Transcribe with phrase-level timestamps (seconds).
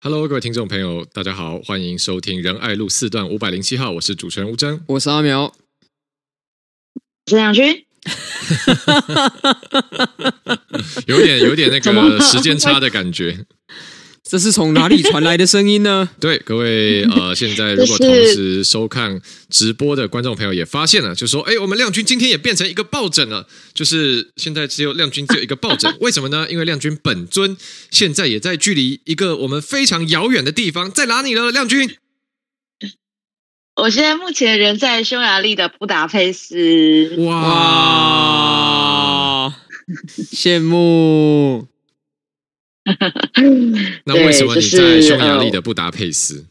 [0.00, 5.54] Hello，各位听众朋友，大家好，欢迎收听仁爱路四段五百零七号，我是主持人吴征，我是阿苗，我
[7.30, 7.74] 是梁军，
[11.06, 13.46] 有点有点那个 时间差的感觉。
[14.26, 16.08] 这是从哪里传来的声音呢？
[16.18, 19.20] 对，各位呃，现在如果同时收看
[19.50, 26.46] 直播的观众朋友也发现了，就说：哎，我们亮君今天也变成一个抱枕了，就是现在只有亮君只有一个抱枕，为什么呢？
[26.50, 27.54] 因为亮君本尊
[27.90, 31.50] 现在也在距离一个我们非常遥远的地方，在哪里呢？
[31.50, 31.96] 亮君，
[33.76, 37.14] 我现在目前人在匈牙利的布达佩斯。
[37.18, 37.34] 哇，
[40.32, 41.68] 羡慕。
[44.04, 46.46] 那为什么你在匈牙利的布达佩斯？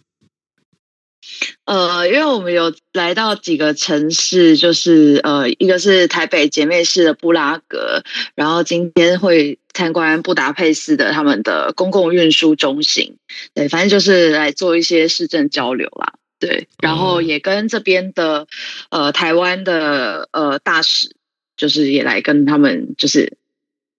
[1.65, 8.03] 呃，因为我们有来到几个城市，就是呃，一个是台北姐妹市的布拉格，
[8.35, 13.17] 然后今天会参观布达佩斯的他们的公共运输中心，
[13.53, 18.47] 对，反正就是来做一些市政交流啦，对，然后也跟这边的
[18.89, 21.15] 呃台湾的呃大使，
[21.57, 23.37] 就是也来跟他们就是。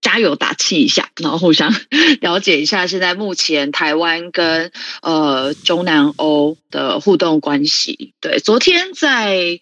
[0.05, 1.73] 加油打气一下，然后互相
[2.21, 8.13] 了解一下现在目前台湾跟呃中南欧的互动关系。
[8.21, 9.61] 对，昨天在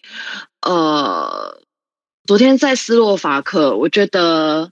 [0.61, 1.61] 呃
[2.25, 4.71] 昨天在斯洛伐克，我觉得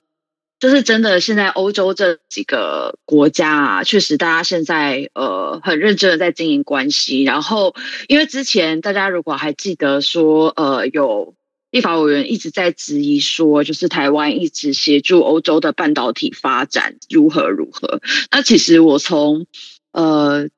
[0.60, 7.24] 就是真的，现在欧洲这几个国家啊，确实大家现在呃很认真的在经营关系。
[7.24, 7.74] 然后，
[8.10, 11.34] 因为之前大家如果还记得说呃有。
[11.72, 18.02] 立法委员一直在质疑说，就是台湾一直协助欧洲的半导体发展如何如何。
[18.30, 19.48] 那其实我从
[19.92, 20.50] 呃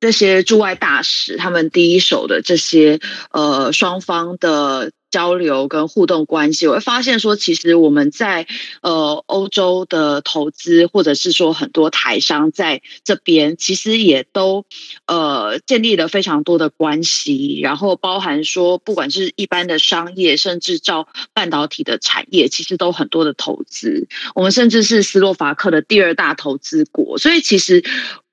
[0.00, 2.98] 这些驻外大使他们第一手的这些
[3.30, 4.90] 呃双方的。
[5.12, 8.48] 交流跟互动关系，我会发现说，其实我们在
[8.80, 14.64] 呃欧洲的投资，或者是说很多台商在这边，其实也都
[15.06, 24.08] 呃建立了非常多的关系，然后包含说，不管是一般的商业，甚至造半导体的产业，其实都很多的投资。
[24.34, 27.84] 我们甚至是斯洛伐克的第二大投资国，所以其实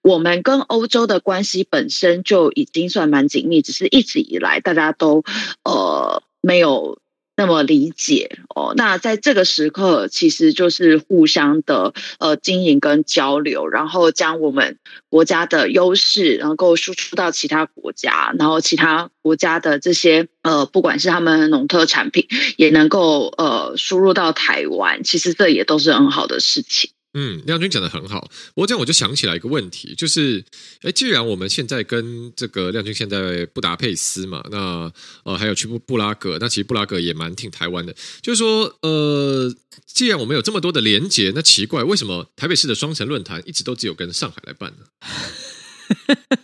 [0.02, 5.26] 我们跟欧洲的关系本身就已经算蛮紧密，只是一直以来大家都
[5.66, 6.24] 呃。
[6.42, 7.00] 没有
[7.36, 26.92] 那么理解哦，那在这个时刻，其实就是互相的呃经营跟交流，然后将我们国家的优势能够输出到其他国家，然后其他国家的这些呃，不管是他们农特产品，也能够呃输入到台湾，其实这也都是很好的事情。
[27.14, 28.30] 嗯，亮君讲的很好。
[28.54, 30.46] 我这样我就想起来一个问题，就是，
[30.82, 34.92] 哎，既然我们现在跟这个亮君现在布达佩斯嘛，那
[35.24, 37.96] 呃还有去布布拉格，那其实布拉格也蛮挺台湾的。
[38.22, 39.52] 就是说，呃，
[39.88, 44.86] 既然我们有这么多的连结，那奇怪，为什么台北市的双城论坛一直都只有跟上海来办呢？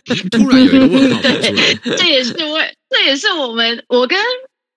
[0.32, 4.18] 突然有一个问号跑出来，这也是为，这也是我们我跟。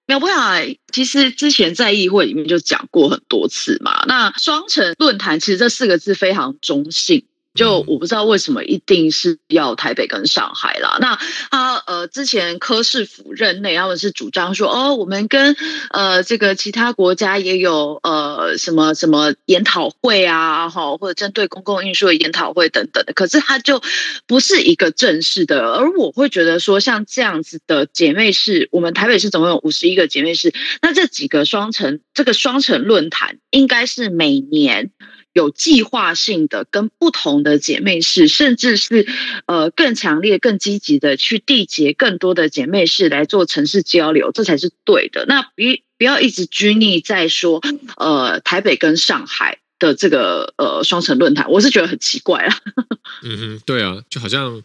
[0.09, 4.05] 没有办法，其实之前在议会里面就讲过很多次嘛。
[4.07, 7.25] 那双城论坛其实这四个字非常中性。
[7.55, 10.97] 就我不知道为什么一定是要台北跟上海啦。
[11.01, 15.55] 那他呃之前柯市府任内他们是主张说哦，我们跟
[15.89, 23.13] 呃这个其他国家也有呃什么什么研讨会啊，哈或者针对公共运输的研讨会等等的。
[23.13, 23.81] 可是它就
[24.27, 25.73] 不是一个正式的。
[25.73, 34.91] 而我会觉得说，像这样子的姐妹市，我们台北市总共有五十一个姐妹市，那这几个双城这个双城论坛应该是每年。
[35.33, 39.07] 有计划性的跟不同的姐妹市，甚至是
[39.45, 45.25] 呃更强烈、更积极的去缔结更多的姐妹市来做城市交流，这才是对的。
[45.27, 45.63] 那不
[45.97, 47.61] 不要一直拘泥在说
[47.97, 52.55] 呃台北跟上海的这个呃双城论坛，我是觉得很奇怪啊。
[53.23, 54.61] 嗯哼，对啊，就好像。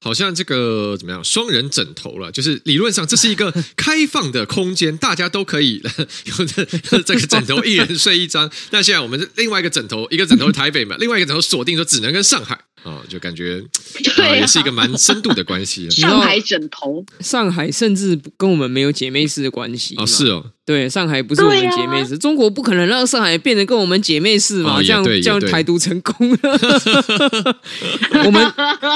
[0.00, 1.24] 好像这个怎么样？
[1.24, 5.82] 双人枕头了，就是理论上这是一个 开放的空间，大家都可以
[6.38, 6.62] 有这
[7.02, 8.50] 这个枕头一人睡一张。
[8.70, 12.66] 那现在我们另外一个枕头，一个枕头是台北嘛，另外一个枕头锁定说只能跟上海。
[12.84, 13.62] 哦，就感觉
[14.16, 15.88] 对、啊，也是一个蛮深度的关系。
[15.90, 26.38] 上海枕头，上海甚至跟我们没有姐妹市的关系哦，是哦，对，上海不是我们姐妹市，啊、中国不可能让上海变得跟我们姐妹市嘛，哦、这样这样台独成功了。
[28.26, 28.46] 我们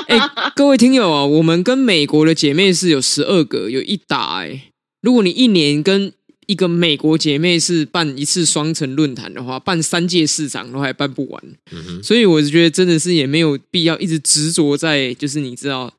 [0.08, 0.18] 哎，
[0.54, 4.70] 各位听友啊，我们跟美国的姐妹市有十二个，有一打哎，
[5.00, 6.12] 如果你一年跟
[6.48, 15.92] 一个美国姐妹是办一次双城论坛的话，办三届市长都还办不完，嗯，所以我觉得真的是也没有必要一直执着在，就是你知道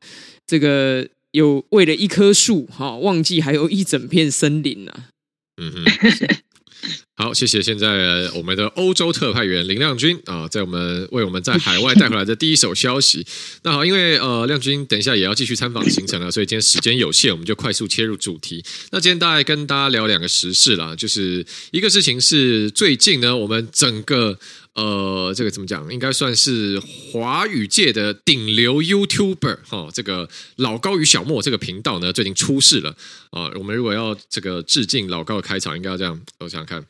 [0.44, 5.06] 这个有为了一棵树哈，忘记还有一整片森林啊。
[5.62, 5.84] 嗯哼，
[7.16, 13.26] 好，谢谢现在我们的欧洲特派员林亮军啊，在我们为我们在海外带回来的第一手消息。
[13.62, 18.64] 那好，因为呃亮军等一下也要继续参访行程了，所以今天时间有限，我们就快速切入主题。
[18.90, 24.38] 那今天大概跟大家聊两个时事啦，就是一个事情是最近呢，我们整个
[24.80, 32.96] 呃这个怎么讲，应该算是华语界的顶流 YouTuber 哈、哦，这个老高与小莫这个频道呢最近出事了
[33.30, 33.50] 啊。
[33.56, 36.84] 我们如果要这个致敬老高的开场，应该要这样，我想想看。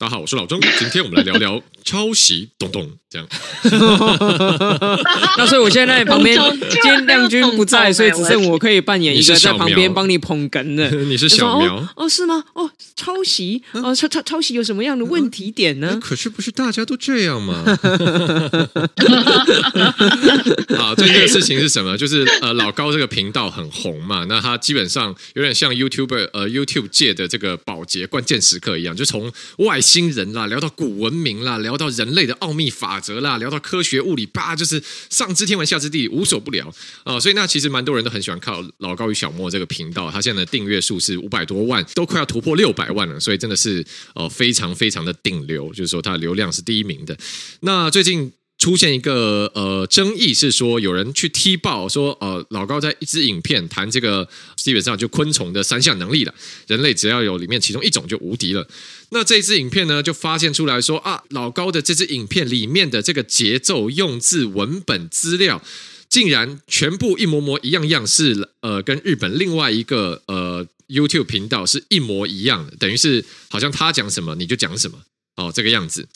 [0.00, 0.60] 大家好，我是老钟。
[0.78, 3.26] 今天我们来聊聊抄袭，咚咚这样。
[5.36, 6.40] 那所以我现在在旁边，
[6.70, 10.88] 今天亮君不在，所以只剩我可以扮演一个在旁边帮你捧哏的。
[11.02, 12.08] 你是小苗哦，哦？
[12.08, 12.44] 是吗？
[12.52, 15.98] 哦，抄袭哦，抄抄抄袭有什么样的问题点呢？
[16.00, 17.64] 可是不是大家都这样吗？
[20.78, 21.98] 好，最近的事情是什么？
[21.98, 29.80] 就是呃，老高这个频道很红嘛，那他基本上有点像 YouTuber 呃 YouTube 界的这个保洁关键时刻一样，就从外。
[29.88, 36.70] 新人啦，聊到古文明啦，聊到人类的奥秘法则啦，聊到科学物理，叭，就是上知天文下知地理，无所不聊
[37.04, 43.82] 啊、所以那其实蛮多人都很喜欢靠老高与小莫这个频道，他现在的订阅数是五百多万，都快要突破六百万了，所以真的是
[44.14, 47.16] 呃非常非常的顶流，就是说他的流量是第一名的。
[47.60, 48.30] 那最近。
[48.58, 56.34] 出现一个呃争议是说，有人去踢爆说，呃，老高在一支影片谈这个基本上就昆虫的三项能力了，
[56.66, 58.68] 人类只要有里面其中一种就无敌了。
[59.10, 65.62] 那这支影片呢，就发现出来说啊，老高的这支影片里面的这个节奏、用字、文本、资料，
[66.08, 74.98] 竟然全部一模模、一样样是呃，跟日本另外一个呃 YouTube 频道是一模一样的，等于是好像他讲什么你就讲什么。
[75.38, 76.08] 哦，这个样子，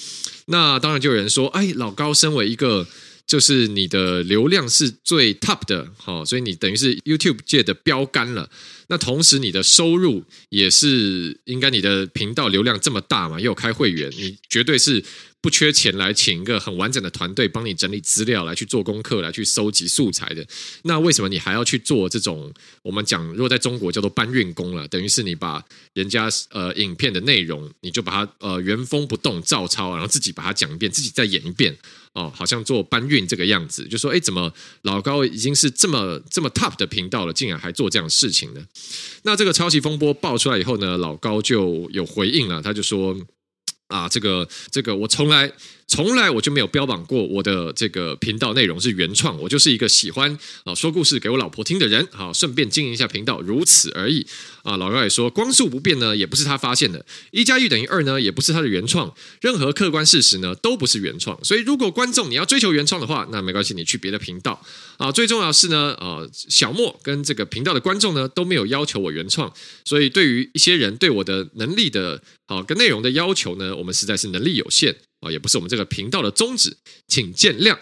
[0.46, 2.84] 那当然就有人说，哎，老高身为一个，
[3.24, 8.50] 就是你的流量是最 top 的，好，所以你等于是 YouTube 界的标杆了。
[8.92, 15.02] 那同时你的收入也是应该你的频道流量这么大嘛，又有开会员，你绝对是。
[15.42, 20.46] 不缺钱来请一个很完整的团队帮你整理资料，来去做功课，来去收集素材的。
[20.84, 22.54] 那为什么你还要去做这种
[22.84, 25.60] 我们讲，如果在中国叫做搬运工了，等于是你把
[25.94, 31.76] 人家呃影片的内容，你就把它呃原封不动照抄，然后自己把它讲一遍，自己再演一遍
[32.12, 33.84] 哦，好像做搬运这个样子。
[33.88, 38.64] 就说哎，怎么老高已经是这么这么 top 的频道了，竟然还做这样的事情呢？
[39.22, 43.16] 那这个抄袭风波爆出来以后呢，老高就有回应了，他就说。
[43.88, 45.52] 啊，这个这个，我从来。
[45.92, 54.26] 从来我就没有标榜过我的这个频道内容是原创，我就是一个喜欢啊说故事给我老婆听的人，好顺便经营一下频道，如此而已
[54.62, 54.78] 啊。
[54.78, 61.38] 老高也说，光速不变呢，也不是他发现的，一加一等于二呢，也不是他的原创，任何客观事实呢都不是原创。
[61.44, 64.58] 所以如果观众你要追求原创的话，那没关系，你去别的频道
[64.96, 65.12] 啊。
[65.12, 69.52] 最重要是呢，啊小莫跟这个频道的观众呢都没有要求我原创，
[69.84, 74.96] 所以对于一些人对我的能力的啊跟内容的要求呢，我们实在是能力有限。
[75.22, 76.76] 啊，也不是我们这个频道的宗旨，
[77.08, 77.78] 请见谅。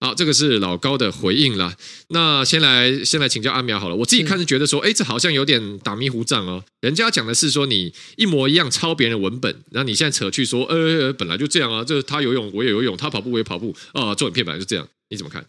[0.00, 1.74] 好，这个是老高的回应了。
[2.10, 6.62] 那先来先来请教阿苗好了，我自己看是觉得说，哎，这好像有点打迷糊仗哦。
[6.80, 15.44] 人家讲的是说你一模一样抄别人的文本，然后你现在扯去说，呃，本来就这样啊，就是他游泳我也游泳，他跑步我也跑步啊，做影片本来就这样，你怎么看？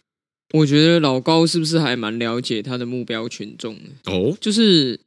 [0.52, 4.98] 我觉得老高是不是还蛮了解他的目标群众哦，就是。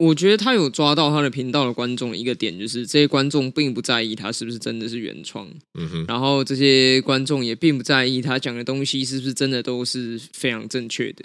[0.00, 5.46] 我觉得他有抓到他的频道的观众一个点，就是这些观众并不在意他是不是真的是原创，
[5.78, 11.24] 嗯哼，然后这些观众也并不在意他讲的东西是不是真的都是非常正确的。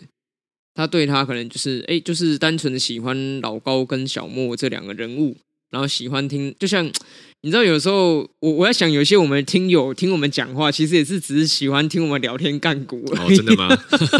[0.74, 5.38] 他对他可能就是哎，就是单纯的喜欢老高跟小莫这两个人物，
[5.72, 6.92] 然后喜欢听，就像。
[7.46, 13.06] 你知道有时候我我在想，有些我们听友听我们讲话，其实也是只是喜欢听我们聊天干股。
[13.12, 13.70] 哦，真的吗？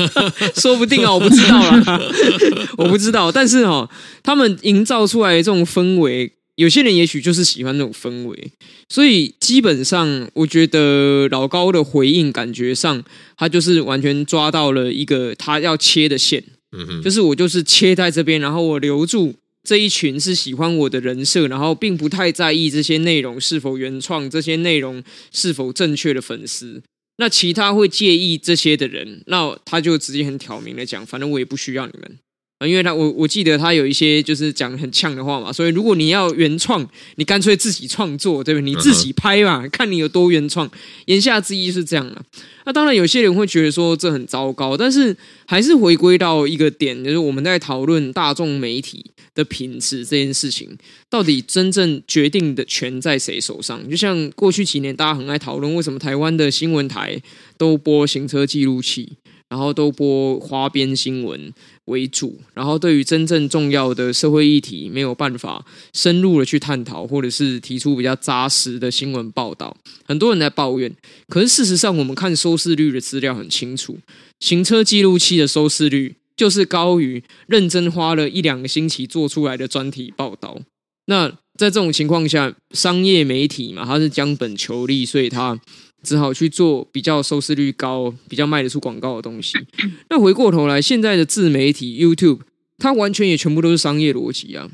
[0.54, 2.02] 说不定啊，我不知道啦，
[2.78, 3.32] 我不知道。
[3.32, 3.90] 但是哦，
[4.22, 8.52] 他们营造出来的这种氛围，有些人也许就是喜欢那种氛围。
[8.90, 13.04] 所以基本上，我觉得老高的回应，感觉上
[13.36, 16.44] 他就是完全抓到了一个他要切的线。
[16.78, 19.34] 嗯哼，就是我就是切在这边，然后我留住。
[19.66, 26.84] 这一群是喜欢我的人设，然后并不太在意这些内容是否原创，这些内容是否正确的粉丝。
[27.18, 32.20] 那其他会介意这些的人，那他就直接很挑明的讲，反正我也不需要你们。
[32.66, 38.64] 因为他我我记得他有一些就是讲很呛的话嘛，所以如果你要原创，你干脆自己创作，对不对？
[38.64, 40.70] 你自己拍嘛，看你有多原创。
[41.06, 42.22] 言下之意是这样的。
[42.66, 50.78] 那当然有些人会觉得说这很糟糕，但是还是回归到一个点，就是我们在讨论大众媒体的品质这件事情，
[51.10, 53.88] 到底真正决定的权在谁手上？
[53.90, 57.22] 就像过去几年大家很爱讨论，为什么台湾的新闻台
[57.58, 59.18] 都播行车记录器？
[59.48, 61.54] 然后都播花边新闻
[61.86, 69.76] 为主，然后对于真正重要的社会议题没有办法深入的去探讨，或者是提出比较扎实的新闻报道。
[70.06, 70.94] 很多人在抱怨，
[71.28, 73.98] 可是事实上，我们看收视率的资料很清楚，
[74.40, 80.60] 行车记录器的收视率就是高于认真花了一两个星期做出来的专题报道。
[81.08, 85.58] 那在这种情况下，商业媒体嘛，它是将本求利，所以它
[86.06, 89.58] 只好去做比较收视率高、比较卖得出广告的东西。
[90.10, 92.40] 那回过头来，现在的自媒体 YouTube，
[92.78, 94.70] 它完全也全部都是商业逻辑啊。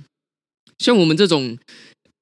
[0.77, 1.57] 像我们这种，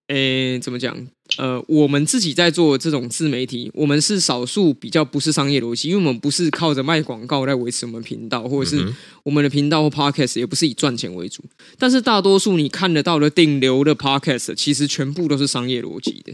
[0.08, 1.08] 诶，怎么讲？
[1.38, 8.84] 呃，我们自己在做这种自媒体，我们是少数比较不是商业逻辑，因为我们不是靠着卖广告来维持我们频道，或者是
[9.22, 11.44] 我们的频道或 Podcast 也不是以赚钱为主。
[11.78, 16.34] 但是大多数你看得到的顶流的 Podcast，其实全部都是商业逻辑的。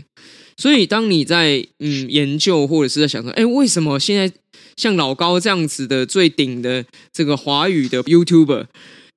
[0.57, 4.31] 所以当你在嗯研究或者是在想说，哎，为什么现在
[4.77, 8.65] 像老高这样子的最顶的这个华语的 YouTuber？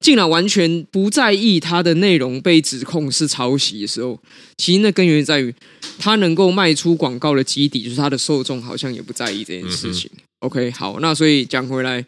[0.00, 4.16] 竟然完全不在意他的内容被指控是抄袭的时候，
[4.56, 5.52] 其实那根源在于
[5.98, 10.08] 他能够卖出广告的基底，就是他的受众好像也不在意这件事情。
[10.14, 12.04] 嗯、OK，好，那所以讲回来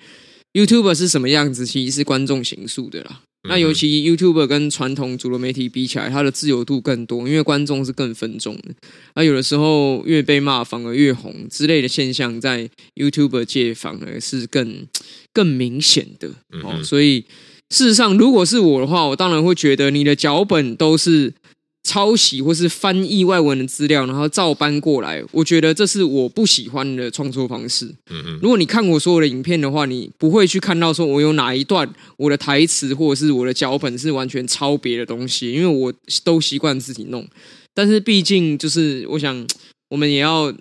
[0.52, 1.66] ，YouTuber 是什么样子？
[1.66, 3.20] 其实是观众形塑的啦。
[3.42, 8.74] 嗯、那尤其 YouTuber 跟传统主流媒体比起来，它的自由度更多，因为观众是更分众的。
[9.14, 14.86] 那有的时候越被骂反而越红之类的现象，在 YouTuber 界反而是更
[15.32, 16.28] 更明显的。
[16.62, 17.24] 哦，嗯、所以。
[17.72, 21.32] 事实上，如果是我的话，我当然会觉得你的脚本都是
[21.82, 25.22] 抄袭或是翻译外文的资料，然后照搬过来。
[25.32, 27.86] 我觉得这是我不喜欢的创作方式。
[28.10, 28.38] 嗯嗯。
[28.42, 37.26] 如果你看我所有的影片的话，你不会去看到说我有哪一段我的台词或者是我的脚本是完全抄别的东西，因为我都习惯自己弄。
[37.74, 39.46] 但是毕竟就是，我想
[39.88, 40.54] 我们也要。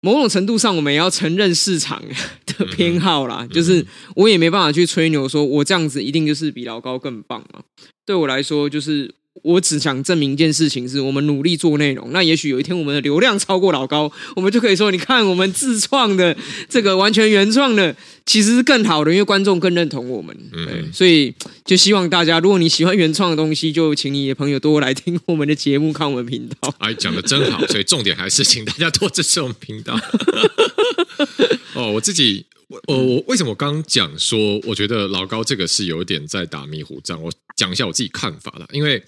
[0.00, 2.00] 某种程度上，我们也要承认市场
[2.46, 3.38] 的偏好啦。
[3.42, 3.84] 嗯、就是
[4.14, 7.62] 我也没办法去吹牛，说我这样子一定就是比老高更棒嘛。
[8.06, 9.12] 对我来说，就是。
[9.42, 12.12] 我只想证明一件事情，是我们努力做内容。
[12.12, 16.36] 那也许有一天我们的流量超过老高，我们就可以说，你看我们自创的
[16.68, 17.94] 这个完全原创的，
[18.26, 20.36] 其实是更好的，因为观众更认同我们。
[20.52, 26.74] 对，所以就希望大家，如果你喜欢原创的东西，就请你的朋友多来听我们的节目，看我们频道。
[26.78, 27.66] 哎，讲的真好。
[27.66, 29.98] 所以重点还是请大家多支持我们频道。
[31.74, 32.44] 哦，我自己，
[32.88, 37.22] 我我为什么我刚讲说，我觉得老高这个是有点在打迷糊仗。
[37.22, 39.02] 我讲一下我自己看法了，因为。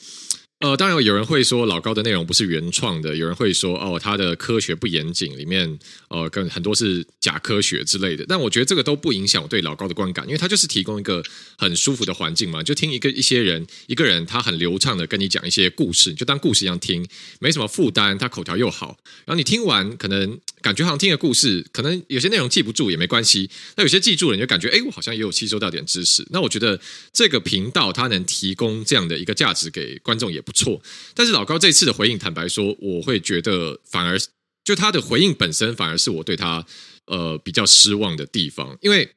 [0.62, 8.26] 呃，当然有人会说老高的内容不是原创的，有人会说哦，他的科学不严谨，里面呃，跟很多是假科学之类的。
[8.28, 11.24] 但我觉得这个都不影响我对老高的观感，因为他就是提供一个
[11.56, 17.08] 很舒服的环境嘛，就听一个一些人一个人他很流畅的跟你讲一些故事，就当故事一样听，
[17.38, 26.26] 没什么负担，他口条又好，然后你听完可能感觉好像听的故事，可能有些内容记不住也没关系，那有些记住了你就感觉哎，我好像也有吸收到点知识。
[26.30, 26.80] 那我觉得
[27.12, 30.82] 这个频道它能提供这样的一个价值给观众也不错，
[31.14, 34.18] 但是老高这次的回应，坦白说，我会觉得反而
[34.64, 36.66] 就他的回应本身，反而是我对他
[37.06, 39.10] 呃比较失望的地方，因为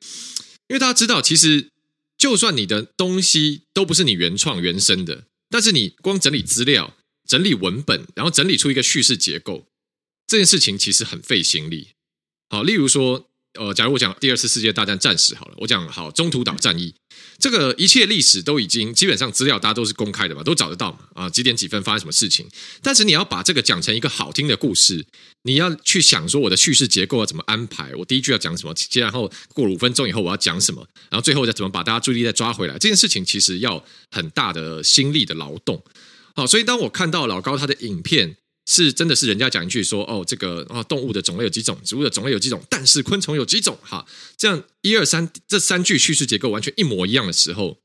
[0.69, 1.69] 因为大家知道，其实
[2.17, 6.95] 就算你的东西都不是你原创原生的，但是你光整理资料、
[7.27, 9.67] 整理文本，然后整理出一个叙事结构，
[10.27, 11.89] 这件事情其实很费心力。
[12.49, 13.29] 好，例如说。
[13.59, 16.91] 呃，假如我讲第二次世界大战战史好了，我讲好中途岛战役，
[17.37, 22.47] 这个一切历史都已经基本上资料大家都是公开的嘛，都找得到嘛啊，几点几分发生什么事情？
[22.81, 25.05] 但是你要把这个讲成一个好听的故事，
[25.43, 35.79] 你要去想说我的叙事结构要怎么安排，我第一句要讲什么，接然后过了五分钟以后我要讲什么，然后最后再怎么把大家注意力再抓回来，这件事情其实要很大的心力的劳动。
[36.35, 38.37] 好，所以当我看到老高他的影片。
[38.65, 44.05] 是真的是人家讲一句说哦，这个啊动物的种类有几种，植物的种类有几种，但是昆虫有几种哈，
[44.37, 47.77] 这样一二三这三句叙事结构完全一模一样的时候，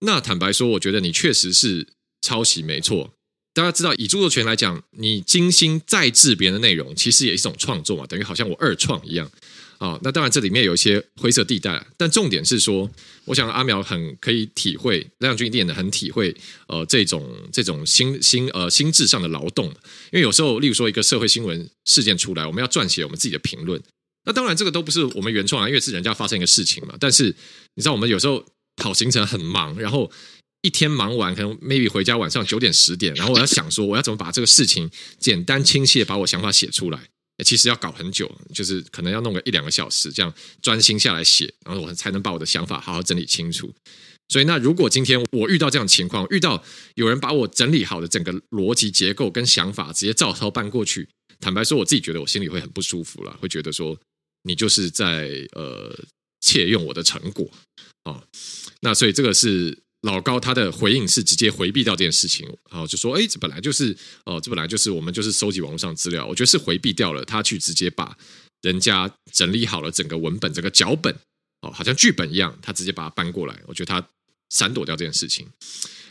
[0.00, 1.86] 那坦白说，我觉得你确实是
[2.20, 3.12] 抄袭没错。
[3.52, 9.28] 大家知道，以著作权来讲，你精心再制别人的内容，其实也是一种创作嘛，等于好像我二创一样。
[9.80, 12.88] 啊、哦，那当然这里面有一些灰色地带，但重点是说，
[13.24, 16.36] 我想阿苗很可以体会，亮君一定也很体会，
[16.68, 19.64] 呃，这种这种心心呃心智上的劳动，
[20.12, 23.82] 因为有时候，例如说一个社会新闻事件出来，我们要撰写我们自己的评论，
[24.26, 26.94] 那当然这个都不是我们原创啊，因为是人家发生一个事情嘛。
[27.00, 27.34] 但是
[27.74, 28.44] 你知道，我们有时候
[28.76, 30.12] 跑行程很忙，然后
[30.60, 37.00] 一天忙完，可能 maybe 回家晚上九点十点，然后我要想说，我要怎么把这个事情简单清晰的把我想法写出来。
[37.42, 43.72] 其实要搞很久，就是可能要弄个一两个小时，这样专心下来写，然后我才能把我的想法好好整理清楚。
[44.28, 46.62] 所以，那如果今天我遇到这样的情况，遇到
[46.94, 51.08] 有人把我整理好的整个逻辑结构跟想法直接照抄搬过去，
[51.40, 53.98] 坦白说，我自己觉得我心里会很不舒服了，会觉得说
[54.44, 55.98] 你就是在呃
[56.40, 57.50] 窃用我的成果
[58.04, 58.22] 啊。
[58.82, 68.16] 那所以这个是老高他的回应是直接回避掉这件事情，然后就说：“哎，这本来就是哦，这本来就是我们就是收集网络上资料。”我觉得是回避掉了，他去直接把
[68.62, 71.14] 人家整理好了整个文本、整个脚本
[71.60, 73.60] 哦，好像剧本一样，他直接把它搬过来。
[73.66, 74.06] 我觉得他
[74.48, 75.46] 闪躲掉这件事情。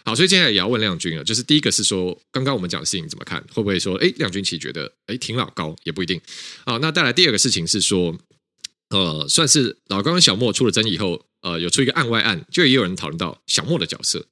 [0.05, 3.41] 好，所以接下来也要问亮君了，就是第一个是说，刚刚我们讲的事情怎么看？
[3.51, 6.19] 会不会说，哎，亮君其实觉得，哎，挺老高也不一定。
[6.65, 8.17] 好，那带来第二个事情是说，
[8.89, 14.25] 呃，算是老高跟小莫出了争议以后，呃，有出一个案外案，就也有人讨论到小莫的角色。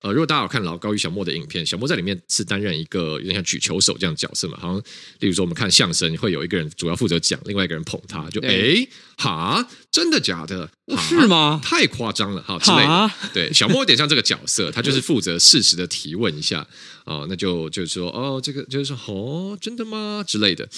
[0.00, 4.78] 呃，如果大家有看老高与小莫的影片，小莫在里面是担任一个有点像举球手这样的角色嘛，好像
[5.20, 10.68] 例如说我们看相声会有一个人主要负责讲，另外一个人捧他，就哎哈，真的假的？
[11.08, 11.58] 是吗？
[11.64, 13.10] 太夸张了哈之类的。
[13.32, 16.60] 对，小莫有点像这个角色，他就是负责适时的提问一下
[17.04, 20.68] 啊、呃，那就就是说哦，这个就是说哦，真的吗之类的。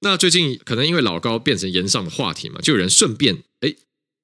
[0.00, 3.74] 那最近可能因为老高变成炎上的话题嘛，就有人顺便哎。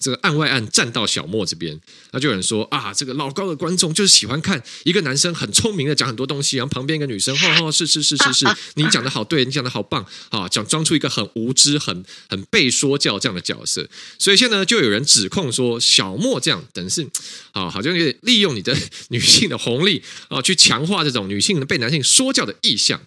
[0.00, 1.78] 这个案外案站到小莫这边，
[2.12, 13.87] 那就有人说啊，这个老高的观众就是喜欢看一个男生很聪明的讲很多东西，然后旁边一个女生， 哦哦，是是是是是， 你讲的好对，你讲的好棒啊，讲装出一个很无知、很很被说教这样的角色，
[14.19, 17.07] 所以现在呢，就有人指控说小莫这样等于是
[17.52, 18.75] 啊，好像有点利用你的
[19.11, 22.99] 女性的红利啊，去强化这种女性的被男性说教的意向。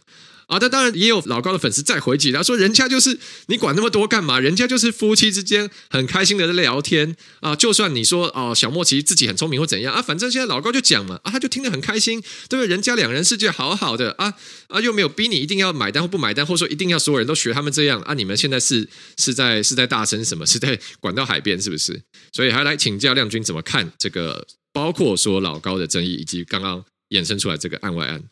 [0.48, 4.40] 啊，但当然也有老高的粉丝在回击，他说：“人家就是你管那么多干嘛？
[4.40, 7.56] 人家就是夫妻之间很开心的在聊天啊。
[7.56, 12.68] 就算你说哦，小莫其实自己很聪明或怎样啊，反正现在老高就讲嘛啊，他就听得很开心，对不对？
[12.68, 14.34] 人家两人世界好好的啊
[14.68, 18.14] 啊，又没有逼你一定要买单或不买单，或说一定要所有人都学他们这样啊。
[18.14, 20.46] 你们现在是是在是在大声什么？
[20.46, 22.02] 是在 管到海边是不是？
[22.34, 28.24] 所以还来请教亮君怎么看这个，包括说老高的争议，以及刚刚衍生出来这个案外案。”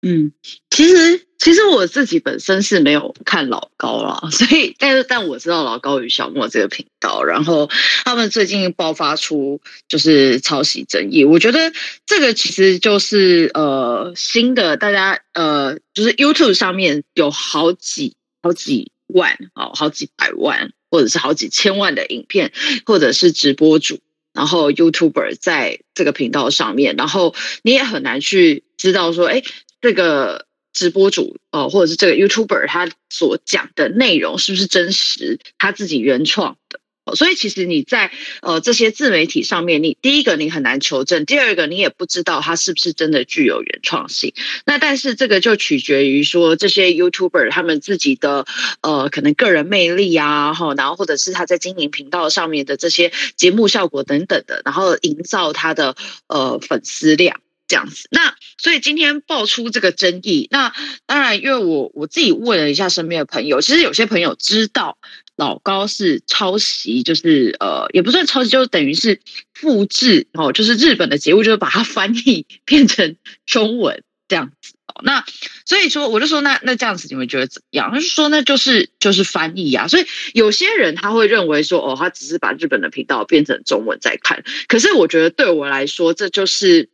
[0.00, 0.32] 嗯，
[0.70, 7.68] 其实其实我自己本身是没有看老高了，所以但是但我知道老高与小莫这个频道，然后
[8.04, 11.72] 他们最近爆发出就是抄袭争议，我觉得
[12.06, 22.52] 这个其实就是呃新的，大家呃就是 YouTube 上面有好几好几万哦，好几百万或者是好几千万的影片，
[22.86, 23.98] 或者是直播主，
[24.32, 29.42] 然后 YouTuber 在这个频道上面，然后你也很难去知道说，哎。
[29.80, 35.38] 这个直播主哦，或者是这个 YouTuber，他所讲的内容是不是真实？
[35.58, 36.80] 他自己原创的？
[37.16, 38.12] 所以其实你在
[38.42, 44.34] 呃这些自媒体上面，你第一个你很难求证，第二个你也不知道他是不是真的具有原创性。
[44.66, 48.44] 那但是这个就取决于说这些 YouTuber 他们自己的
[48.82, 57.40] 呃可能个人魅力啊，哈，然后或者是他在经营频道上面的这些节目效果等等的，然后营造他的呃粉丝量。
[57.68, 60.72] 这样子，那所以今天爆出这个争议，那
[61.04, 64.96] 当然，因为我我自己问了一下身边的朋友，其实有些朋友知道
[65.36, 69.20] 老高是抄袭，就是呃，也不算抄袭，就等于是
[69.52, 75.02] 复制哦，就是日本的节目，就是把它 翻译变成中文这样子哦。
[75.04, 75.24] 那
[75.66, 77.90] 所以说，我就说，那那这样子你们觉得怎么样？
[77.92, 79.88] 他就说，那就是就是翻译啊。
[79.88, 84.42] 所以有些人他会认为说，哦，他只是把日本的频道变成中文在看。
[84.68, 86.88] 可是我觉得对我来说，这就是。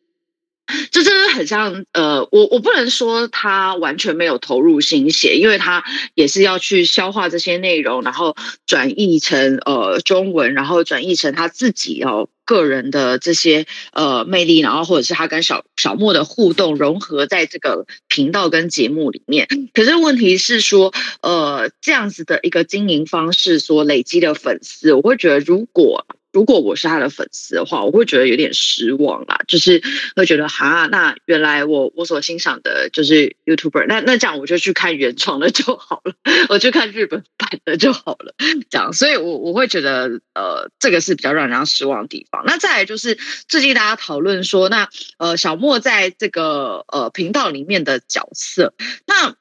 [0.90, 8.35] 这真的很像，呃，我我不能说他完全没有投入心血，因为他也是要去消化这些内容，然后
[8.66, 19.46] 转译成呃中文，然后转译成他自己哦个人的这些呃魅力，然后或者是他跟小小莫的互动融合在这个频道跟节目里面。
[19.74, 26.07] 可是问题是说，呃，这样子的一个经营方式所累积的粉丝，我会觉得如果。
[26.35, 29.81] 如果我是他的粉丝的话，我会觉得有点失望啦，就是
[30.16, 36.12] 会觉得哈，那原来我我所欣赏的就是 YouTuber，那那这样我就去看原创的就好了，
[36.49, 38.35] 我去看日本版的就好了，
[38.68, 42.42] 这样，所以我我会觉得呃，这个是比较让人家失望的地方。
[42.44, 43.16] 那再来就是
[43.47, 48.75] 最近大家讨论说，那呃小莫在这个呃频道里面的角色，
[49.07, 49.37] 那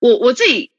[0.00, 0.70] 我我自己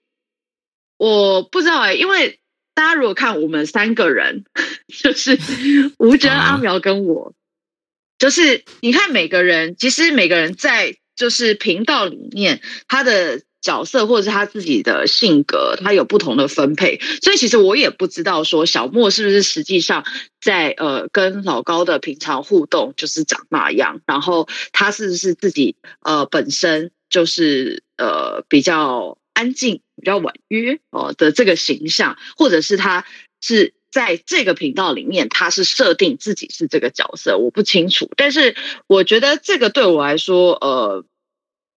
[0.98, 2.40] 我不知道哎、因为。
[2.78, 4.46] 大家如果看我们三个人，
[5.02, 5.40] 就是
[5.98, 7.34] 吴哲、阿苗跟我，
[8.20, 17.00] 就是你看每个人，其实每个人在就是频道里面，他的角色或者是他自己的性格，他有不同的分配。
[17.24, 20.06] 所以其实我也不知道说小莫是不是实际上
[20.40, 29.18] 在呃跟老高的平常互动就是长那样，然后他是不是自己呃本身就是呃比较。
[29.38, 33.06] 安静、比较婉约哦的这个形象，或者是他
[33.42, 38.10] 是在这个频道里面，他是设定自己是这个角色，我不清楚。
[38.16, 38.56] 但是
[38.88, 41.04] 我觉得这个对我来说，呃，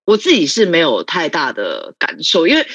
[0.05, 2.67] 我自己是没有太大的感受，因为。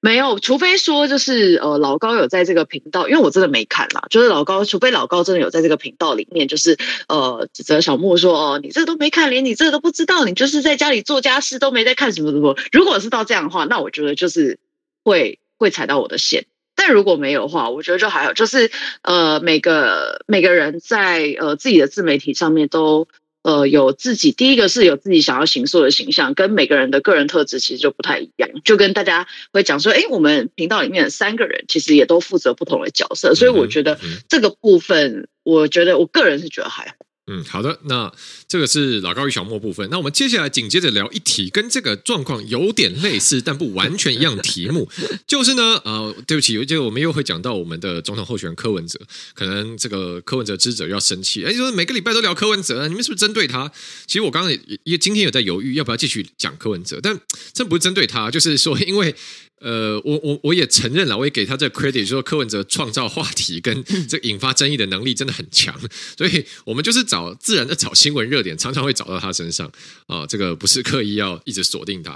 [0.00, 4.06] 没有，除非说就是呃老高有在这个频道，因为我真的没看啦。
[4.08, 12.56] 就是老高，除非老高真的有在这个频道里面，就是呃指责小莫说哦，你这都没看，连你这个都不知道，你就是在家里做家事都没在看什么什么。
[12.70, 14.60] 如果是到这样的话，那我觉得就是
[15.08, 16.46] 会会踩到我的线。
[16.76, 18.32] 但如果没有的话，我觉得就还好。
[18.32, 18.70] 就是
[19.02, 23.08] 呃每个每个人在呃自己的自媒体上面都。
[23.42, 28.50] 呃，有自己第一个是有自己想要形塑的形象，跟每个人的个人特质其实就不太一样。
[28.62, 36.94] 就跟大家会讲说，哎，我们频道里面的三个人其实也都负责不同的角色，所以我觉得这个部分，我觉得我个人是觉得还好。
[37.28, 38.10] 嗯，好的，那
[38.48, 39.86] 这个是老高与小莫部分。
[39.90, 44.88] 那我们接下来紧接着聊一题跟这个状况有点类似，但不完全一样的题目，
[45.28, 48.98] 就是呢，呃，对不起，这个我们又会讲到我们的总统候选人柯文哲，
[49.34, 53.70] 可能这个柯文哲支持者要生气，哎，就是每个礼拜都聊柯文哲，你们是不是针对他？
[54.06, 57.20] 其实我刚刚也也今天有在犹豫要不要继续讲柯文哲，但
[57.52, 59.14] 这不是针对他，就是说因为。
[59.60, 65.74] 呃，我我我也承认了，我也给他这个 credit，就说柯文哲创造话题跟 这引发争议的能力真的很强，
[66.16, 69.68] 所以我们就是找自然的找新闻热点，常常会找到他身上
[70.06, 72.12] 啊，这个不是刻意要一直锁定他。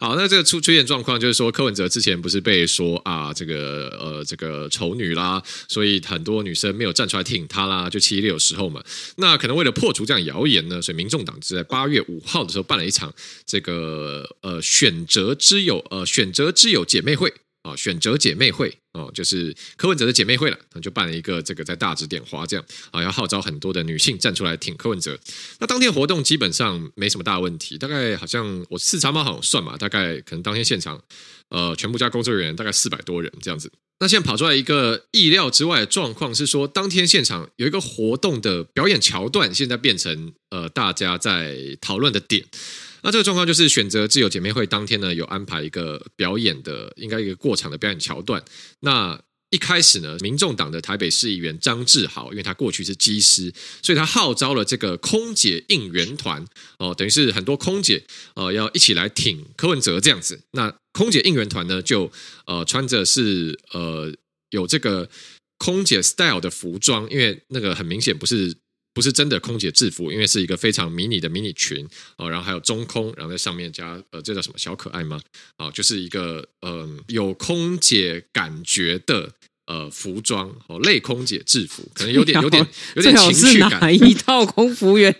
[0.00, 8.82] 好，那这个出出现状况就是说，柯文哲之前不是被说啊，这个呃这个丑女啦，所以很多女生没有站出来挺他啦，就七一六时候嘛，
[9.16, 16.85] 那可能为了破除这样谣言呢，所以民众党就在八月五号的时候办了一场这个呃选择之友呃选择之友。
[16.86, 25.18] 姐妹会啊，选择姐妹会哦，就是柯文哲的姐妹会了，就办了一个这个在大直点花这样啊，要号召很多的女性站出来挺柯文哲。
[25.58, 31.02] 那当天活动基本上没什么大问题，大概好像我四叉猫好像算嘛，大概可能当天现场
[31.48, 33.70] 呃全部加工作人员大概四百多人这样子。
[33.98, 42.44] 那现在跑出来一个意料之外的状况是说，当天现场有一个活动的表演桥段，现在变成呃大家在讨论的点。
[43.06, 48.44] 那这个状况就是选择之友姐妹会当天呢，有安排一个表演的，应该一个过场的表演桥段。
[48.80, 49.16] 那
[49.50, 56.44] 一开始呢，民众党的台北市议员张志豪，因为他过去是机师，所以他号召了这个空姐应援团
[56.80, 58.02] 哦，等于是很多空姐
[58.34, 60.40] 呃要一起来挺柯文哲这样子。
[60.50, 62.10] 那空姐应援团呢，就
[62.46, 64.12] 呃穿着是呃
[64.50, 65.08] 有这个
[65.58, 68.56] 空姐 style 的服装，因为那个很明显不是。
[68.96, 75.20] 不是真的空姐制服，因为是一个非常迷你的迷你裙哦，然后还有中空，然后在上面加呃，这叫什么小可爱吗？
[75.58, 79.30] 啊、就是一个嗯、有空姐感觉的。
[79.66, 83.80] 呃，服装哦，类空姐制服，可能有点有点有点情趣感。
[83.80, 85.12] 哪一 套空服员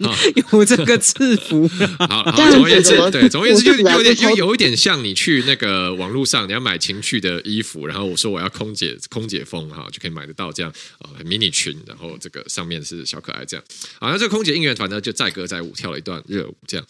[0.53, 1.69] 有这个制服？
[1.99, 13.65] 好，好，总而言之，对，总而言之，就有点就有一点像你去那个网络上，你要买情趣的衣服，然后我说我要空姐空姐风哈，就可以买得到这样啊，迷你裙，然后这个上面是小可爱这样。
[13.99, 16.87] 好，那这个空姐应援团呢，就载歌载舞跳了一段热舞这样。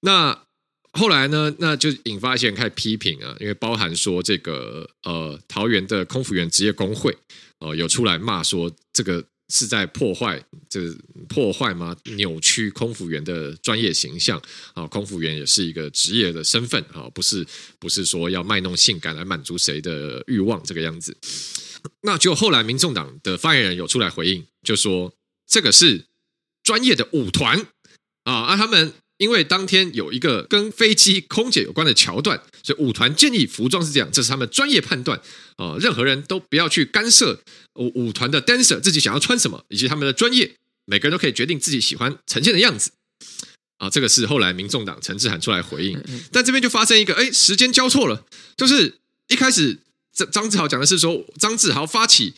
[0.00, 0.36] 那
[0.92, 7.12] 后来呢，那就引发一些人开始批评啊，因为包含说这个呃桃园的空服员职业工会
[7.58, 10.80] 哦、呃、有出来骂说这个是在破坏，这、
[11.28, 11.96] 破坏吗？
[12.16, 14.40] 扭曲空服员的专业形象
[14.74, 17.46] 啊、空服员也是一个职业的身份啊、不是
[17.78, 21.16] 不是说要卖弄性感来满足谁的欲望这个样子。
[22.02, 25.12] 那就后来民众党的发言人有出来回应，就说
[25.46, 26.06] 这个是
[26.62, 27.66] 专业的舞团
[28.24, 28.94] 啊，啊他们。
[29.18, 35.18] 因为当天有一个跟飞机空姐有关的桥段，所以舞团建议服装是这样，这是他们专业判断
[35.56, 37.40] 啊、呃，任何人都不要去干涉
[37.74, 40.54] 舞舞团的 dancer 自己想要穿什么，以及他们的专业，
[40.86, 42.92] 每个人都可以决定自己喜欢呈现的样子
[43.78, 43.90] 啊。
[43.90, 46.00] 这个是后来民众党陈志涵出来回应，
[46.32, 48.24] 但这边就发生一个，哎，时间交错了，
[48.56, 49.78] 就是一开始
[50.12, 52.34] 张张志豪讲的是说张志豪发起。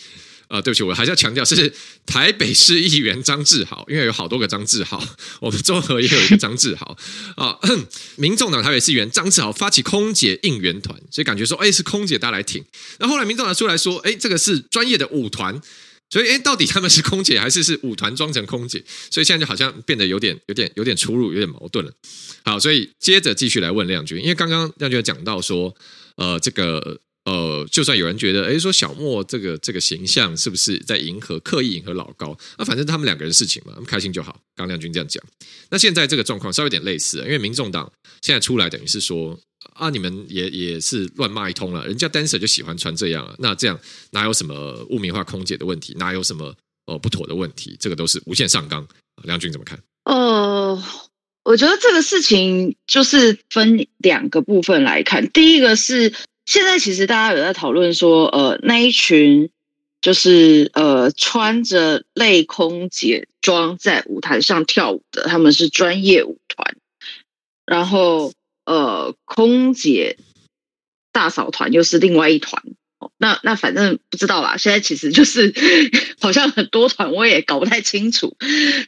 [0.50, 1.72] 啊、呃，对不起，我还是要强调，是
[2.04, 5.00] 台北市议员张志豪，因为有好多个张志豪，
[5.40, 6.96] 我们中和也有一个张志豪
[7.36, 7.56] 啊。
[8.18, 12.64] 民众党台北市议员张志豪发起空姐应援团，所以感觉说，哎，是空姐大家来挺。
[12.98, 15.62] 那后来民众党出来说，哎，这个是专业的舞团，
[16.10, 18.82] 所以哎，到底他们是空姐还是是舞团装成空姐？
[19.08, 21.92] 所以现在就好像变得有点、有点、有点出入，有点矛盾了。
[22.44, 25.72] 好，所以接着继续来问亮君，因为刚刚亮君讲到说，
[26.16, 26.98] 呃，这个。
[27.26, 32.36] 呃，就算有人觉得，哎，说小莫这个这个形象是不是在迎合，刻意迎合老高？
[32.56, 34.40] 那反正他们两个人事情嘛，开心就好。
[34.56, 35.22] 刚亮君这样讲，
[35.68, 39.38] 那现在这个状况稍微有点类似，因为民众党现在出来，等于是说
[39.74, 43.78] 啊，你们也也是乱骂一通了，人家 dancer 就喜欢穿这样，那这样
[44.12, 45.94] 哪有什么污名化空姐的问题？
[45.98, 46.54] 哪有什么
[46.86, 47.76] 呃不妥的问题？
[47.78, 48.88] 这个都是无限上纲。
[49.24, 49.78] 亮君怎么看？
[50.04, 50.82] 呃，
[51.44, 56.14] 我觉得这个事情就是分两个部分来看，第一个是。
[56.46, 59.50] 现在其实大家有在讨论说，呃，那一群
[60.00, 66.76] 就是呃穿着类空姐装在舞台上跳舞的，他们是专业舞团。
[67.66, 68.32] 然后
[68.64, 70.16] 呃，空姐
[71.12, 72.62] 大嫂团又是另外一团。
[73.16, 75.54] 那那反正不知道啦，现在其实就是
[76.20, 78.36] 好像很多团我也搞不太清楚，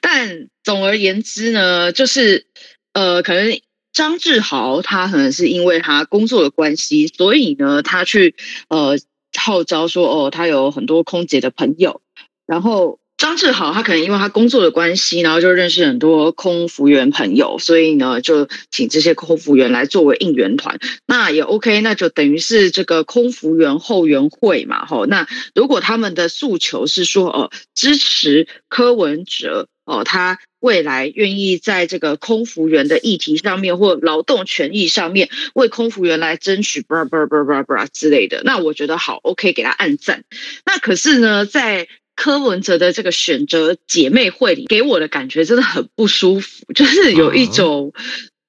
[0.00, 2.46] 但总而言之呢，就是
[2.92, 3.60] 呃，可能
[3.92, 8.34] 张志豪他可能是因为他工作的关系，所以呢，他去
[8.68, 8.98] 呃
[9.38, 12.00] 号召说哦，他有很多空姐的朋友，
[12.46, 12.98] 然后。
[13.18, 25.06] 张志豪他可能因为他工作的关系，然后就认识很多空服员朋友，所以呢就请这些空服员来作为应援团，那也 OK，那就等于是这个空服员后援会嘛，吼。
[25.06, 40.22] 那如果他们的诉求是说，哦，支持柯文哲，哦，他未来愿意在这个空服员的议题上面或劳动权益上面为空服员来争取，巴拉巴拉巴拉巴拉之类的，那我觉得好 OK，给他按赞。
[40.64, 47.92] 那可是呢，在柯文哲的这个选择姐妹会里，给我的感觉真的很不舒服， 就是有一种、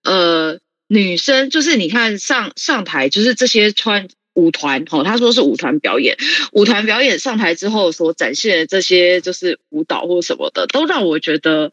[0.03, 6.17] 哦、呃女生，就是你看上上台，就是这些穿舞团哦，他说是舞团表演，
[6.51, 11.71] 舞团表演上台之后所展现的这些就是舞蹈或什么的，都让我觉得，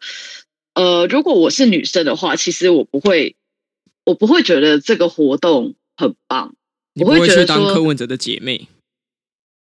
[0.75, 3.37] 呃，如果我是女生的话，其实我不会，
[4.05, 6.55] 我不会觉得这个活动很棒，
[6.94, 8.68] 你不会去当柯文哲的姐妹。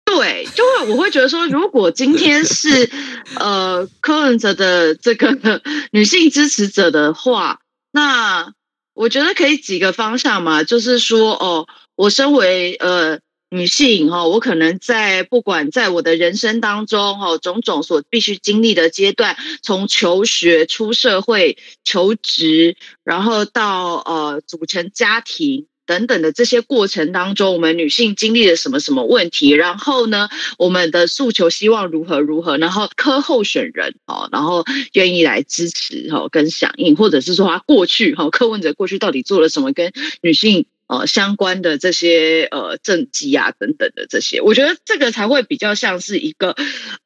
[0.05, 2.88] 对，就会我会觉得说，如果今天是
[3.35, 8.55] 呃柯文哲的这个 女性支持者的话，那
[8.94, 13.18] 我觉得可以几个方向嘛，就是说哦，我身为呃
[13.50, 25.66] 女性哈，我可能在不管在我的人生当中哈，种种所必须经历的阶段，从求学、出社会、求职，然后到呃组成家庭。
[25.87, 29.50] 等等的这些过程当中，我们女性经历了什么什么问题？
[29.50, 30.28] 然后呢，
[30.59, 32.59] 我们的诉求希望如何如何？
[32.59, 46.57] 然后科候选人哦，然后愿意来支持哈，跟响应，或者是说他过去哈，柯文哲过去到底做了什么跟女性呃相关的这些呃政绩啊等等的这些，我觉得这个才会比较像是一个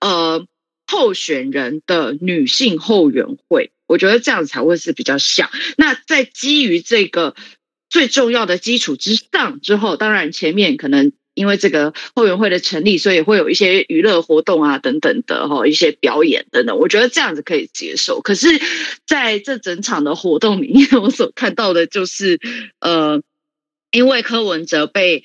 [0.01, 0.47] 呃
[0.87, 5.51] 候选人的女性后援会，我觉得这样才会是比较像。
[5.77, 7.35] 那在基于这个。
[7.93, 18.21] 最重要的基础之上，之后当然前面可能因为这个后援会的成立，所以会有一些娱乐活动啊等等的哈，一些表演等等，我觉得这样子可以接受。
[18.21, 18.47] 可是
[19.09, 22.39] 在这整场的活动里面，我所看到的就是，
[22.79, 23.23] 呃，
[23.91, 25.25] 因为柯文哲被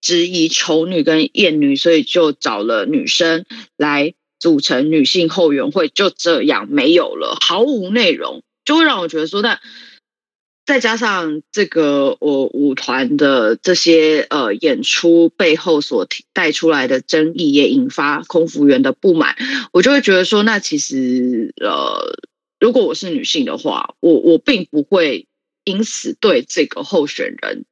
[0.00, 3.44] 质疑丑女跟厌女，所以就找了女生
[3.76, 9.60] 来组成女性后援会，就这样没有了，毫无内容，就会让我觉得说那。
[10.66, 19.36] 再加上这个我舞团的这些呃演出背后所带出来的争议，也引发空服员的不满，
[19.74, 22.16] 我就会觉得说，那其实呃，
[22.58, 25.26] 如果我是女性的话，我我并不会
[25.64, 27.64] 因此对这个候选人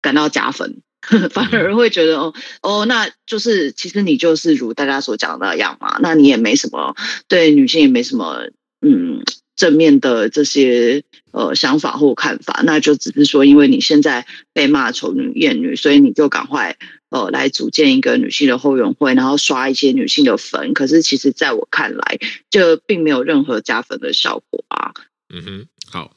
[0.00, 0.82] 感到加分，
[1.30, 6.94] 反而会觉得哦哦，那就是其实你就是如大家所讲的那样嘛，那你也没什么
[7.28, 8.48] 对女性也没什么
[8.80, 9.22] 嗯。
[9.56, 16.76] 正面的这些呃想法或看法，那就只是说，因为你现在被骂丑女厌女，所以你就赶快
[17.10, 20.74] 呃来组建一个女性的后援会，然后刷一些女性的粉。
[20.74, 22.18] 可是其实在我看来，
[22.50, 24.92] 这并没有任何加分的效果啊。
[25.32, 26.16] 嗯哼，好，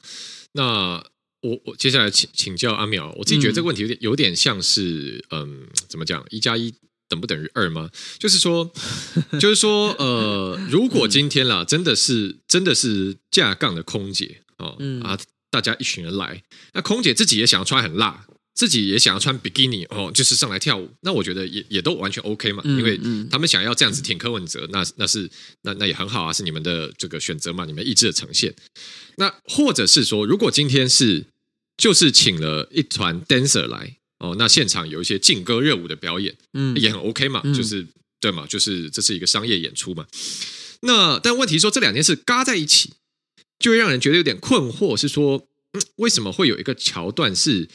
[0.58, 1.02] 那
[1.40, 6.74] 我我接下来请请教阿淼，我自己觉得这个问题有点有点像是嗯，怎么讲一加一。
[7.10, 7.88] 等不等于二吗？
[8.18, 8.70] 就是说，
[9.40, 15.18] 就是说，呃，如果今天啦，真的是真的是架杠的空姐哦，嗯、啊，
[15.50, 16.44] 大家一群人来，
[16.74, 18.26] 那空姐自己也想要穿很辣，
[18.58, 22.98] 自己也想要穿比基尼哦，就是上来跳舞，那我觉得也也都完全 OK 嘛，因为
[23.30, 25.30] 他们想要这样子挺柯文哲，那那是
[25.62, 28.52] 那那也很好啊，是你们的这个选择嘛，你们意志的呈现。
[29.14, 31.26] 那或者是说，如果今天是
[31.76, 33.94] 就是请了一团 dancer 来。
[34.20, 37.86] 哦，那现场有一些劲歌热舞的表演，嗯，也很 OK 嘛，嗯、就是
[38.18, 40.04] 对嘛，就是这是一个商业演出嘛。
[40.80, 42.94] 那但问题说这两件事嘎在一起，
[43.60, 47.68] 就会让人觉得有点困惑，是说，嗯，为什么会有一个桥段是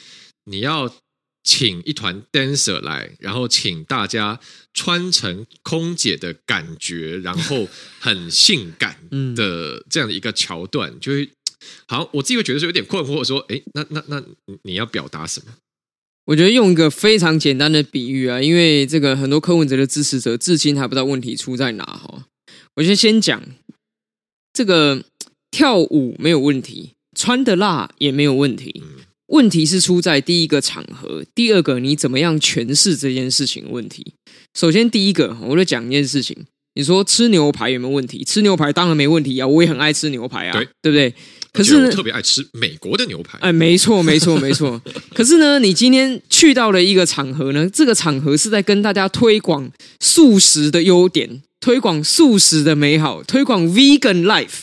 [0.44, 0.94] 你要
[1.42, 4.40] 请一团 dancer 来，然后请大家
[4.72, 7.68] 穿成空姐的感觉，然后
[8.00, 8.98] 很性感
[9.34, 11.30] 的这样的一个桥段，就会
[11.86, 14.22] 好，我自己会觉得是有点困惑，说，哎，那那那
[14.62, 15.52] 你要表达什么？
[16.26, 22.26] 我觉得用一个非常简单的比喻啊，因为这个很多柯文哲的支持者至今还不知道问题出在哪哈。
[22.76, 23.42] 我就先讲
[24.54, 25.04] 这个
[25.50, 28.82] 跳舞没有问题，穿的辣也没有问题，
[29.28, 34.14] 问题是出在第一个场合，第二个你怎么样诠释这件事情问题。
[34.54, 36.36] 首先第一个，我就讲一件事情，
[36.74, 38.22] 你说吃牛排有没有问题？
[38.22, 41.14] 吃牛排当然没问题啊，我也很爱吃牛排啊，对，对不对？
[41.52, 43.38] 可是呢，特别爱吃美国的牛排。
[43.38, 44.82] 哎，没错，没错，没错。
[45.14, 54.62] 可是呢，你今天去到了一个场合呢，这个场合是在跟大家推广素食的优点，推广素食的美好，推广 vegan life。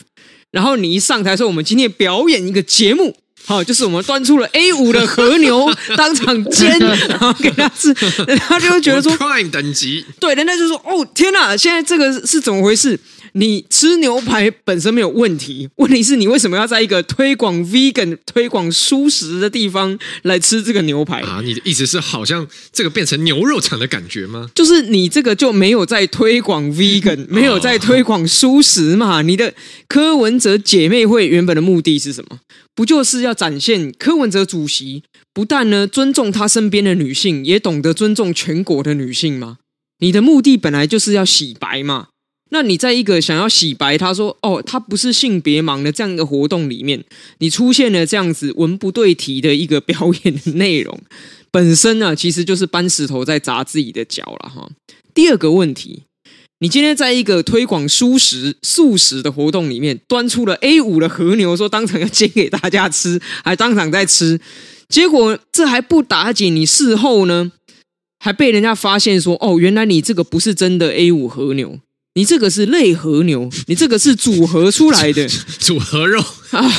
[0.50, 3.16] 然后你一上台说，我们今天表演一个节目。
[3.44, 6.78] 好，就是我们端出了 A 五的和牛， 当场煎，
[7.08, 7.92] 然后给他吃，
[8.48, 12.98] 他就会觉得说，Prime 等级，对，人家就说，哦，天哪，现在这个是怎么回事？
[13.34, 21.40] 你吃牛排本身没有问题，问题是你为什么要在一个推广 vegan、推广蔬食的地方来吃这个牛排啊？
[21.42, 24.50] 你的意思是好像这个变成牛肉场的感觉吗？
[24.54, 29.22] 就是你这个就没有在推广 vegan， 没有在推广蔬食嘛？
[29.22, 29.54] 你的
[29.88, 32.40] 柯文哲姐妹会原本的目的是什么？
[32.74, 35.02] 不就是要展现柯文哲主席
[35.34, 39.58] 不但呢尊重他身边的女性，也懂得尊重全国的女性吗？
[40.00, 42.08] 你的目的本来就是要洗白嘛。
[42.54, 47.02] 那你在一个想要洗白，他说哦，他不是性别盲的这样一个活动里面，
[47.38, 51.00] 你出现了这样子文不对题的一个表演的内容，
[51.50, 54.70] 本身呢，其实就是搬石头在砸自己的脚了哈。
[55.14, 56.02] 第二个问题，
[56.60, 64.38] 你今天在一个推广蔬食素食的活动里面，端出了 A 五的和牛，说当场要煎给大家吃，还当场在吃，
[64.90, 67.50] 结果这还不打紧，你事后呢，
[68.18, 71.80] 还被人家发现说哦，原来你这个不是真的 A 五和牛。
[72.14, 75.26] 你这个是类和牛，你这个是组合出来的
[75.58, 76.70] 组合肉啊，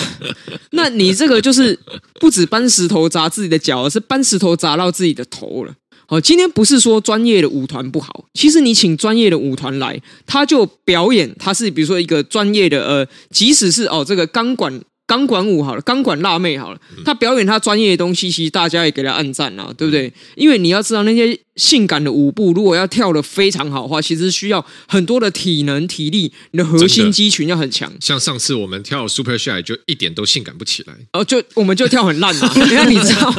[0.72, 1.78] 那你这个就是
[2.20, 5.74] 不止搬石头砸自己的脚，而是搬石头砸到自己的头了。
[6.06, 14.82] 好，今天不是说专业的舞团不好，其实你请专业的舞团来，他就表演，他是比如说一个专业的呃，即使是哦这个钢管。
[15.14, 20.12] 钢管舞好了，钢管辣妹好了，她表演她专业的东西，其实大家也给她按赞啊，对不对？
[20.36, 27.94] 因为你要知道，那些性感的舞步，如果要跳的非常好的话，其实需要很多的体能、体力，你的核心肌群要很强。
[28.00, 32.52] 像上次我们跳 Super Shy 就一点都性感不起来，哦，就我们就跳很烂嘛。
[32.56, 33.32] 那你知道，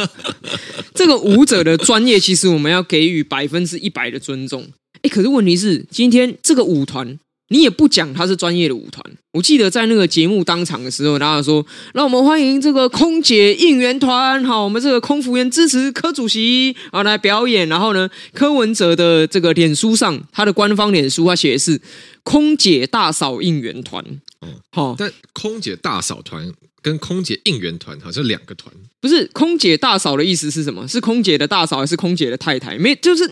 [0.94, 4.70] 这个舞者的专业，其实我们要给予百分之一百的尊重。
[5.02, 7.18] 哎，可是问题是，今天这个舞团。
[7.54, 9.00] 你也不讲他是专业的舞团。
[9.30, 11.64] 我记得在那个节目当场的时候，大家说
[11.94, 21.80] ：“让我们欢迎这个空姐应援团，好，我们这个空服员支持柯主席啊来表演。”然后呢，柯文哲的这个脸书上，他的官方脸书他写的是
[22.24, 24.04] “空姐大嫂应援团”。
[24.42, 28.74] 哦，好，但空姐大嫂团跟空姐应援团好像两个团。
[29.00, 30.88] 不是空姐大嫂的意思是什么？
[30.88, 32.76] 是空姐的大嫂还是空姐的太太？
[32.78, 33.30] 没，就是。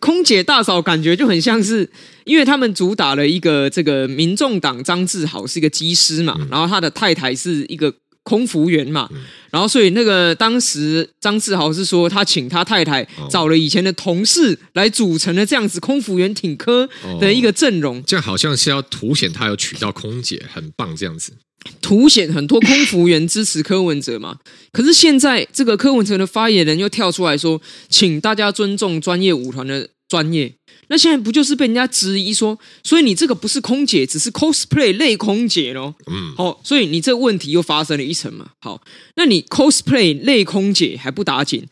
[0.00, 1.90] 空姐大嫂感觉就很像是，
[2.24, 9.08] 因为他们主打了一个这个民众党张志豪是一个机师嘛，然后他的太太是一个空服员嘛，
[9.50, 16.88] 然后所以那个当时张志豪是说他请他太太找了以前的同事来组成了这样子空服员挺科
[17.20, 21.32] 的一个阵容，这样好像是要凸显他有娶到空姐，很棒这样子。
[21.80, 24.38] 凸显很多空服员支持柯文哲嘛？
[24.72, 30.52] 可是现在这个柯文哲的发言人又跳出来说，请大家尊重专业舞团的专业。
[30.88, 35.94] 那现在不就是被人家质疑说，所以你这个不是空姐，只是 cosplay 类空姐咯？
[36.06, 38.50] 嗯，好，所以你这个问题又发生了一层嘛？
[38.60, 38.82] 好，
[39.16, 41.66] 那你 cosplay 类空姐还不打紧？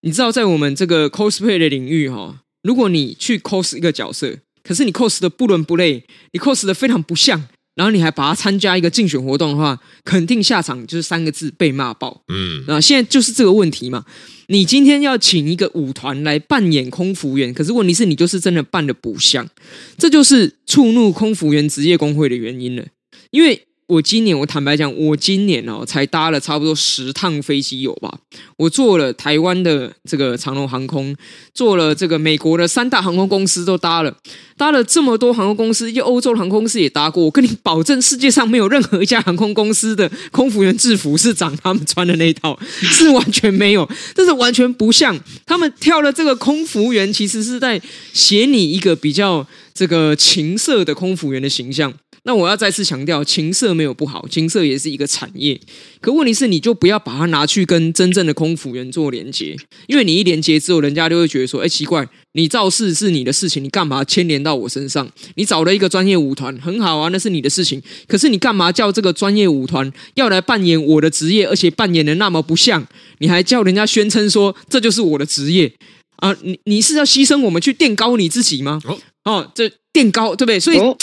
[0.00, 7.48] 你知道在我们这个 cosplay 的领域哈，如果你去 cos 一个角色，可是你 cos 的不伦不类，你 cos 的非常不像。
[7.80, 12.22] 然后你还把他参加一个竞选活动的话，肯定下场就是三个字：被骂爆。
[12.28, 14.04] 嗯，啊现在就是这个问题嘛。
[14.48, 19.48] 你今天要请一个舞团来扮演空服员，可是问题是你就是真的扮的不像，
[19.96, 22.84] 这就是触怒空服员职业工会的原因了，
[23.30, 23.66] 因为。
[23.90, 28.20] 我今年，我坦白讲，我今年哦，才搭了差不多十趟飞机有吧？
[28.56, 31.14] 我坐了台湾的这个长荣航空，
[31.52, 34.16] 坐了这个美国的三大航空公司都搭了，
[34.56, 37.24] 搭了这么多航空公司，就欧洲航空公司也搭过。
[37.24, 45.18] 我跟你保证，世界上没有任何一家航空公司的空服员制服是长他们穿的那一套，是完全没有，这是完全不像。
[45.44, 51.92] 他们跳的这个空服员，其实是在写你一个比较这个情色的空服员的形象。
[52.24, 55.58] 那我要再次强调，情色没有不好，情色也是一个产业。
[56.00, 59.56] 可问题是，你就不要把它拿去跟真正的空服员做连接，
[59.86, 65.10] 因为你一连接之后，人家就会觉得说：“哎，奇怪，你造势是你的事情，你干嘛牵连到我身上？
[65.36, 67.82] 你找了一个专业舞团，很好啊，那是你的事情。
[68.06, 72.86] 可是你干嘛叫这个专业舞团要来扮演我的职业，而且扮演的那么不像？
[73.18, 75.72] 你还叫人家宣称说这就是我的职业
[76.16, 76.36] 啊？
[76.42, 78.80] 你你是要牺牲我们去垫高你自己吗？
[78.84, 80.60] 哦，哦，这垫高对不对？
[80.60, 80.76] 所以。
[80.76, 80.94] 哦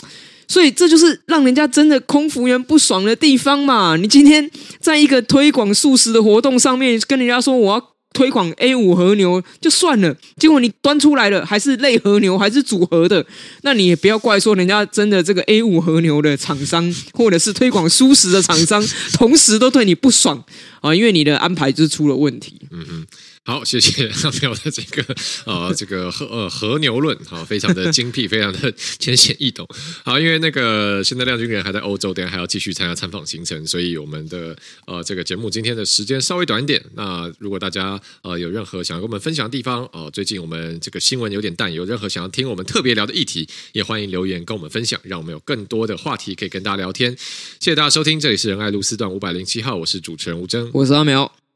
[0.47, 3.95] 所以这就是让人家真的空服员不爽的地方嘛！
[3.97, 13.23] 你今天在一个推广素食的活动上面跟人家说我要推广 A 五和牛就算了，结果你端出来了还是类和牛，还是组合的，
[13.61, 18.83] 那你也不要怪说人家真的这个 A 五和牛的厂商，或者是推广素食的厂商，
[19.13, 20.43] 同时都对你不爽
[20.81, 22.61] 啊，因为你的安排就出了问题。
[22.71, 23.05] 嗯嗯。
[23.47, 28.69] 好，谢谢 阿苗的这个呃，这个和呃和牛论，好，非常的精辟， 非常的
[28.99, 29.65] 浅显易懂。
[30.03, 34.53] 好，因为那个现在亮君人还在欧洲，等下还要继续参加参访行程，所以我们的
[34.85, 36.83] 呃这个节目今天的时间稍微短一点。
[36.93, 47.15] 那如果大家呃有任何想要跟我们分享的地方，哦、呃，最近我们这个新闻有点淡，有任何想要听我们特别聊的议题，也欢迎留言跟我们分享，让我们有更多的话题可以跟大家聊天。
[47.61, 51.46] 谢谢大家收听，这里是仁爱路四段五百零七号，我是主持人吴峥，我是阿苗。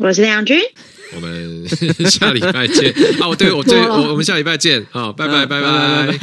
[0.00, 0.58] 我是梁军，
[1.14, 1.68] 我们
[2.10, 2.92] 下礼拜见。
[3.20, 4.86] 哦，对，我对我我们下礼拜见。
[4.90, 6.18] 好，拜拜拜拜。